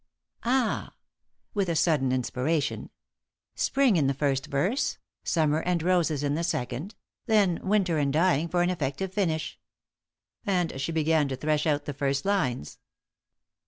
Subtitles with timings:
[0.45, 0.95] Ah!"
[1.53, 2.89] with a sudden inspiration.
[3.53, 6.95] "Spring in the first verse, summer and roses in the second,
[7.27, 9.59] then winter and dying for an effective finish."
[10.43, 12.79] And she began to thresh out the first lines.